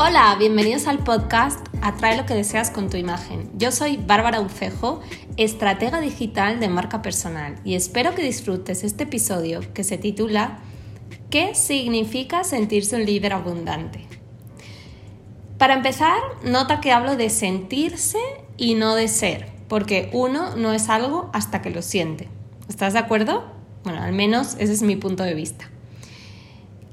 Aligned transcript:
Hola, 0.00 0.36
bienvenidos 0.38 0.86
al 0.86 1.00
podcast 1.00 1.58
Atrae 1.82 2.16
lo 2.16 2.24
que 2.24 2.34
deseas 2.34 2.70
con 2.70 2.88
tu 2.88 2.96
imagen. 2.96 3.50
Yo 3.58 3.72
soy 3.72 3.96
Bárbara 3.96 4.40
Ucejo, 4.40 5.00
estratega 5.36 6.00
digital 6.00 6.60
de 6.60 6.68
marca 6.68 7.02
personal 7.02 7.56
y 7.64 7.74
espero 7.74 8.14
que 8.14 8.22
disfrutes 8.22 8.84
este 8.84 9.02
episodio 9.02 9.58
que 9.74 9.82
se 9.82 9.98
titula 9.98 10.60
¿Qué 11.30 11.56
significa 11.56 12.44
sentirse 12.44 12.94
un 12.94 13.06
líder 13.06 13.32
abundante? 13.32 14.06
Para 15.58 15.74
empezar, 15.74 16.20
nota 16.44 16.80
que 16.80 16.92
hablo 16.92 17.16
de 17.16 17.28
sentirse 17.28 18.20
y 18.56 18.76
no 18.76 18.94
de 18.94 19.08
ser, 19.08 19.50
porque 19.66 20.10
uno 20.12 20.54
no 20.54 20.72
es 20.74 20.90
algo 20.90 21.28
hasta 21.32 21.60
que 21.60 21.70
lo 21.70 21.82
siente. 21.82 22.28
¿Estás 22.68 22.92
de 22.92 23.00
acuerdo? 23.00 23.50
Bueno, 23.82 24.00
al 24.00 24.12
menos 24.12 24.54
ese 24.60 24.74
es 24.74 24.82
mi 24.82 24.94
punto 24.94 25.24
de 25.24 25.34
vista. 25.34 25.68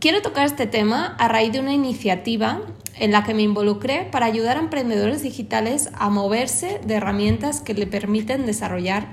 Quiero 0.05 0.21
tocar 0.21 0.45
este 0.45 0.67
tema 0.67 1.15
a 1.17 1.27
raíz 1.27 1.51
de 1.51 1.59
una 1.59 1.73
iniciativa 1.73 2.61
en 2.99 3.11
la 3.11 3.23
que 3.23 3.33
me 3.33 3.41
involucré 3.41 4.07
para 4.11 4.27
ayudar 4.27 4.55
a 4.55 4.59
emprendedores 4.59 5.23
digitales 5.23 5.89
a 5.95 6.11
moverse 6.11 6.79
de 6.85 6.93
herramientas 6.93 7.59
que 7.59 7.73
le 7.73 7.87
permiten 7.87 8.45
desarrollar 8.45 9.07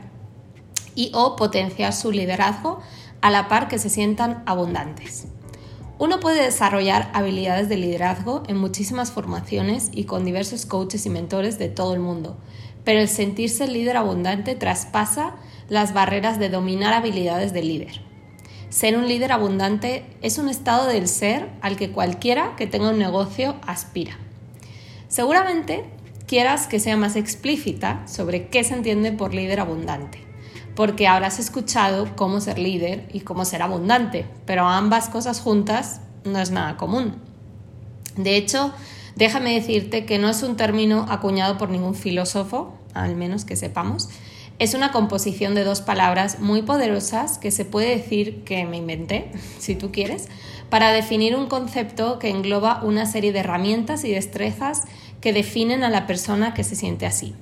y 0.95 1.11
o 1.15 1.35
potenciar 1.35 1.95
su 1.95 2.13
liderazgo 2.13 2.80
a 3.23 3.30
la 3.30 3.49
par 3.49 3.69
que 3.69 3.79
se 3.79 3.89
sientan 3.89 4.43
abundantes. 4.45 5.29
Uno 5.99 6.21
puede 6.21 6.43
desarrollar 6.43 7.11
habilidades 7.15 7.71
de 7.71 7.79
liderazgo 7.79 8.43
en 8.47 8.59
muchísimas 8.59 9.13
formaciones 9.13 9.88
y 9.95 10.05
con 10.05 10.27
diversos 10.27 10.66
coaches 10.66 11.07
y 11.07 11.09
mentores 11.09 11.59
de 11.59 11.71
todo 11.71 11.95
el 11.95 12.01
mundo, 12.01 12.37
pero 12.85 13.01
el 13.01 13.09
sentirse 13.09 13.66
líder 13.66 13.97
abundante 13.97 14.57
traspasa 14.57 15.37
las 15.71 15.95
barreras 15.95 16.38
de 16.38 16.51
dominar 16.51 16.93
habilidades 16.93 17.55
de 17.55 17.63
líder. 17.63 18.12
Ser 18.73 18.97
un 18.97 19.07
líder 19.07 19.33
abundante 19.33 20.03
es 20.23 20.39
un 20.39 20.49
estado 20.49 20.87
del 20.87 21.07
ser 21.07 21.51
al 21.61 21.77
que 21.77 21.91
cualquiera 21.91 22.57
que 22.57 22.67
tenga 22.67 22.89
un 22.89 22.99
negocio 22.99 23.57
aspira. 23.67 24.17
Seguramente 25.09 25.85
quieras 26.27 26.69
que 26.69 26.80
sea 26.80 26.96
más 26.96 27.15
explícita 27.15 28.02
sobre 28.09 28.49
qué 28.49 28.65
se 28.65 28.73
entiende 28.73 29.13
por 29.13 29.35
líder 29.35 29.61
abundante, 29.61 30.21
porque 30.74 31.07
habrás 31.07 31.38
escuchado 31.38 32.16
cómo 32.16 32.41
ser 32.41 32.59
líder 32.59 33.11
y 33.13 33.21
cómo 33.21 33.45
ser 33.45 33.61
abundante, 33.61 34.24
pero 34.46 34.66
ambas 34.66 35.11
cosas 35.11 35.43
juntas 35.43 36.01
no 36.24 36.39
es 36.39 36.51
nada 36.51 36.79
común. 36.79 37.16
De 38.16 38.39
hecho, 38.39 38.73
déjame 39.16 39.52
decirte 39.52 40.07
que 40.07 40.18
no 40.18 40.30
es 40.30 40.43
un 40.43 40.57
término 40.57 41.05
acuñado 41.11 41.59
por 41.59 41.68
ningún 41.68 41.95
filósofo, 41.95 42.73
al 42.95 43.16
menos 43.16 43.45
que 43.45 43.55
sepamos, 43.55 44.09
es 44.63 44.74
una 44.74 44.93
composición 44.93 45.57
de 45.57 45.65
dos 45.65 45.80
palabras 45.80 46.38
muy 46.38 46.63
poderosas 46.63 47.37
que 47.37 47.51
se 47.51 47.65
puede 47.65 47.96
decir 47.96 48.45
que 48.45 48.65
me 48.65 48.77
inventé, 48.77 49.32
si 49.59 49.74
tú 49.74 49.91
quieres, 49.91 50.29
para 50.71 50.93
definir 50.93 51.35
un 51.35 51.49
concepto 51.49 52.21
que 52.21 52.30
engloba 52.30 52.80
una 52.85 53.05
serie 53.07 53.33
de 53.33 53.40
herramientas 53.40 54.05
y 54.05 54.13
destrezas 54.13 54.85
que 55.21 55.33
definen 55.33 55.83
a 55.83 55.90
la 55.90 56.07
persona 56.07 56.55
que 56.55 56.63
se 56.63 56.77
siente 56.77 57.07
así. 57.07 57.35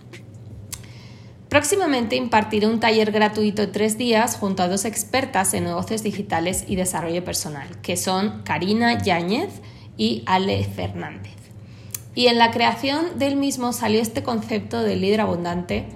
Próximamente 1.50 2.16
impartiré 2.16 2.66
un 2.66 2.80
taller 2.80 3.12
gratuito 3.12 3.60
de 3.60 3.68
tres 3.68 3.98
días 3.98 4.36
junto 4.36 4.62
a 4.62 4.68
dos 4.68 4.86
expertas 4.86 5.52
en 5.52 5.64
negocios 5.64 6.02
digitales 6.02 6.64
y 6.68 6.76
desarrollo 6.76 7.22
personal, 7.22 7.68
que 7.82 7.98
son 7.98 8.40
Karina 8.44 9.02
Yáñez 9.02 9.60
y 9.98 10.22
Ale 10.24 10.64
Fernández. 10.64 11.36
Y 12.14 12.28
en 12.28 12.38
la 12.38 12.50
creación 12.50 13.18
del 13.18 13.36
mismo 13.36 13.74
salió 13.74 14.00
este 14.00 14.22
concepto 14.22 14.82
de 14.82 14.96
líder 14.96 15.20
abundante 15.20 15.86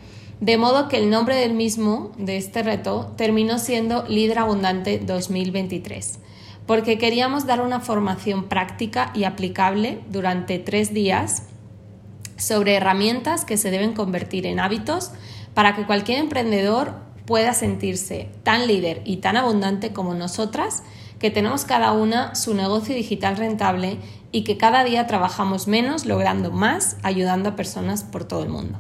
de 0.45 0.59
modo 0.59 0.89
que 0.89 0.99
el 0.99 1.09
nombre 1.09 1.37
del 1.37 1.55
mismo, 1.55 2.13
de 2.19 2.37
este 2.37 2.63
reto, 2.63 3.15
terminó 3.17 3.59
siendo 3.59 4.05
Líder 4.07 4.41
Abundante 4.41 4.99
2023, 4.99 6.19
porque 6.67 6.99
queríamos 6.99 7.47
dar 7.47 7.63
una 7.63 7.81
formación 7.81 8.45
práctica 8.45 9.11
y 9.15 9.25
aplicable 9.25 10.01
durante 10.11 10.59
tres 10.59 10.93
días 10.93 11.45
sobre 12.37 12.75
herramientas 12.75 13.47
que 13.47 13.57
se 13.57 13.71
deben 13.71 13.95
convertir 13.95 14.45
en 14.45 14.61
hábitos 14.61 15.13
para 15.55 15.75
que 15.75 15.87
cualquier 15.87 16.19
emprendedor 16.19 16.93
pueda 17.25 17.55
sentirse 17.55 18.29
tan 18.43 18.67
líder 18.67 19.01
y 19.07 19.19
tan 19.19 19.39
abundante 19.39 19.95
como 19.95 20.13
nosotras, 20.13 20.83
que 21.19 21.31
tenemos 21.31 21.65
cada 21.65 21.93
una 21.93 22.35
su 22.35 22.53
negocio 22.53 22.95
digital 22.95 23.39
rentable 23.39 23.97
y 24.31 24.45
que 24.45 24.59
cada 24.59 24.85
día 24.85 25.07
trabajamos 25.07 25.69
menos 25.69 26.05
logrando 26.05 26.51
más, 26.51 26.99
ayudando 27.03 27.49
a 27.49 27.57
personas 27.57 28.05
por 28.05 28.25
todo 28.25 28.43
el 28.43 28.51
mundo. 28.51 28.79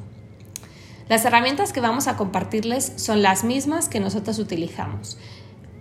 Las 1.06 1.26
herramientas 1.26 1.74
que 1.74 1.82
vamos 1.82 2.08
a 2.08 2.16
compartirles 2.16 2.94
son 2.96 3.20
las 3.20 3.44
mismas 3.44 3.90
que 3.90 4.00
nosotros 4.00 4.38
utilizamos. 4.38 5.18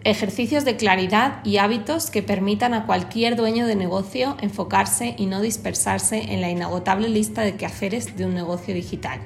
Ejercicios 0.04 0.66
de 0.66 0.76
claridad 0.76 1.40
y 1.46 1.58
hábitos 1.58 2.10
que 2.10 2.22
permitan 2.22 2.74
a 2.74 2.86
cualquier 2.86 3.38
dueño 3.38 3.66
de 3.66 3.78
negocio 3.78 4.36
enfocarse 4.42 5.16
y 5.18 5.28
no 5.28 5.40
dispersarse 5.40 6.34
en 6.34 6.42
la 6.42 6.50
inagotable 6.50 7.08
lista 7.08 7.42
de 7.42 7.56
quehaceres 7.56 8.18
de 8.18 8.26
un 8.26 8.34
negocio 8.34 8.74
digital. 8.74 9.22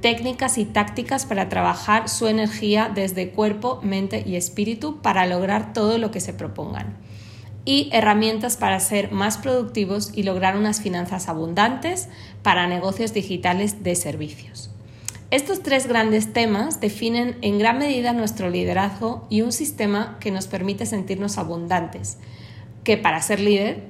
Técnicas 0.00 0.58
y 0.58 0.64
tácticas 0.64 1.24
para 1.24 1.48
trabajar 1.48 2.08
su 2.08 2.26
energía 2.26 2.90
desde 2.92 3.30
cuerpo, 3.30 3.78
mente 3.84 4.24
y 4.26 4.34
espíritu 4.34 5.00
para 5.02 5.24
lograr 5.26 5.72
todo 5.72 5.98
lo 5.98 6.10
que 6.10 6.18
se 6.18 6.32
propongan. 6.32 6.96
Y 7.64 7.90
herramientas 7.92 8.56
para 8.56 8.80
ser 8.80 9.12
más 9.12 9.38
productivos 9.38 10.10
y 10.12 10.24
lograr 10.24 10.56
unas 10.56 10.80
finanzas 10.80 11.28
abundantes 11.28 12.08
para 12.42 12.66
negocios 12.66 13.14
digitales 13.14 13.84
de 13.84 13.94
servicios. 13.94 14.72
Estos 15.32 15.62
tres 15.62 15.86
grandes 15.86 16.34
temas 16.34 16.78
definen 16.78 17.38
en 17.40 17.58
gran 17.58 17.78
medida 17.78 18.12
nuestro 18.12 18.50
liderazgo 18.50 19.26
y 19.30 19.40
un 19.40 19.50
sistema 19.50 20.18
que 20.20 20.30
nos 20.30 20.46
permite 20.46 20.84
sentirnos 20.84 21.38
abundantes, 21.38 22.18
que 22.84 22.98
para 22.98 23.22
ser 23.22 23.40
líder, 23.40 23.88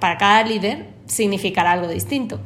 para 0.00 0.16
cada 0.16 0.42
líder, 0.44 0.94
significará 1.04 1.72
algo 1.72 1.88
distinto. 1.88 2.40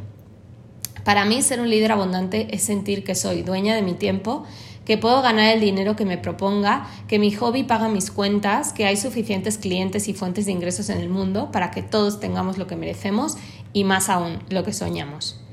Para 1.04 1.24
mí, 1.24 1.40
ser 1.40 1.60
un 1.60 1.70
líder 1.70 1.92
abundante 1.92 2.48
es 2.50 2.64
sentir 2.64 3.04
que 3.04 3.14
soy 3.14 3.42
dueña 3.42 3.76
de 3.76 3.82
mi 3.82 3.94
tiempo, 3.94 4.42
que 4.84 4.98
puedo 4.98 5.22
ganar 5.22 5.54
el 5.54 5.60
dinero 5.60 5.94
que 5.94 6.04
me 6.04 6.18
proponga, 6.18 6.88
que 7.06 7.20
mi 7.20 7.30
hobby 7.30 7.62
paga 7.62 7.86
mis 7.86 8.10
cuentas, 8.10 8.72
que 8.72 8.86
hay 8.86 8.96
suficientes 8.96 9.56
clientes 9.56 10.08
y 10.08 10.14
fuentes 10.14 10.46
de 10.46 10.52
ingresos 10.52 10.88
en 10.88 10.98
el 10.98 11.10
mundo 11.10 11.52
para 11.52 11.70
que 11.70 11.84
todos 11.84 12.18
tengamos 12.18 12.58
lo 12.58 12.66
que 12.66 12.74
merecemos 12.74 13.36
y 13.72 13.84
más 13.84 14.08
aún 14.08 14.40
lo 14.48 14.64
que 14.64 14.72
soñamos. 14.72 15.43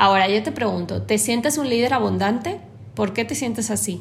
Ahora 0.00 0.28
yo 0.28 0.42
te 0.42 0.50
pregunto, 0.50 1.02
¿te 1.02 1.18
sientes 1.18 1.58
un 1.58 1.68
líder 1.68 1.92
abundante? 1.92 2.58
¿Por 2.94 3.12
qué 3.12 3.26
te 3.26 3.34
sientes 3.34 3.70
así? 3.70 4.00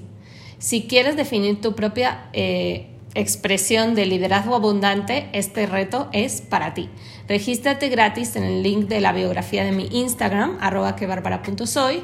Si 0.58 0.88
quieres 0.88 1.18
definir 1.18 1.60
tu 1.60 1.76
propia 1.76 2.30
eh, 2.32 2.88
expresión 3.16 3.96
de 3.96 4.06
liderazgo 4.06 4.56
abundante, 4.56 5.28
este 5.34 5.66
reto 5.66 6.08
es 6.14 6.40
para 6.40 6.74
ti. 6.74 6.90
Regístrate 7.28 7.90
gratis 7.90 8.38
en 8.38 8.44
el 8.44 8.64
link 8.64 8.88
de 8.88 9.02
la 9.02 9.12
biografía 9.12 9.66
de 9.66 9.74
mi 9.74 9.90
Instagram, 9.92 10.58
arroba 10.62 10.96
quebarbara.soy, 10.96 12.02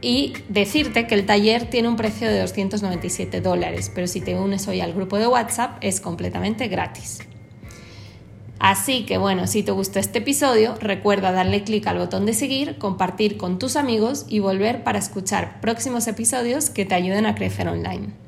y 0.00 0.34
decirte 0.48 1.08
que 1.08 1.16
el 1.16 1.26
taller 1.26 1.68
tiene 1.68 1.88
un 1.88 1.96
precio 1.96 2.28
de 2.28 2.38
297 2.38 3.40
dólares, 3.40 3.90
pero 3.92 4.06
si 4.06 4.20
te 4.20 4.36
unes 4.36 4.68
hoy 4.68 4.80
al 4.80 4.92
grupo 4.92 5.18
de 5.18 5.26
WhatsApp 5.26 5.78
es 5.80 6.00
completamente 6.00 6.68
gratis. 6.68 7.18
Así 8.58 9.04
que 9.06 9.18
bueno, 9.18 9.46
si 9.46 9.62
te 9.62 9.70
gustó 9.70 9.98
este 9.98 10.18
episodio, 10.18 10.74
recuerda 10.80 11.32
darle 11.32 11.62
clic 11.62 11.86
al 11.86 11.98
botón 11.98 12.26
de 12.26 12.34
seguir, 12.34 12.76
compartir 12.78 13.36
con 13.36 13.58
tus 13.58 13.76
amigos 13.76 14.26
y 14.28 14.40
volver 14.40 14.82
para 14.82 14.98
escuchar 14.98 15.60
próximos 15.60 16.08
episodios 16.08 16.70
que 16.70 16.84
te 16.84 16.94
ayuden 16.94 17.26
a 17.26 17.34
crecer 17.34 17.68
online. 17.68 18.27